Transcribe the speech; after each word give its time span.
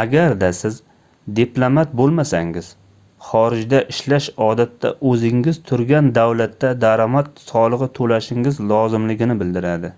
agarda 0.00 0.48
siz 0.56 0.74
diplomat 1.38 1.94
boʻlmasangiz 2.00 2.68
xorijda 3.28 3.80
ishlash 3.94 4.28
odatda 4.48 4.90
oʻzingiz 5.12 5.62
turgan 5.70 6.12
davlatda 6.20 6.74
daromad 6.84 7.32
soligʻi 7.46 7.90
toʻlashingiz 8.00 8.60
lozimligini 8.74 9.38
bildiradi 9.44 9.92